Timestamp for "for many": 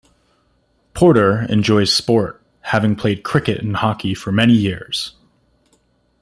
4.15-4.53